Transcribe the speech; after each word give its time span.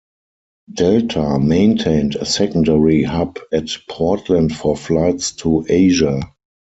Delta 0.73 1.37
maintained 1.37 2.15
a 2.15 2.25
secondary 2.25 3.03
hub 3.03 3.37
at 3.53 3.69
Portland 3.87 4.55
for 4.55 4.75
flights 4.75 5.33
to 5.33 5.63
Asia. 5.69 6.21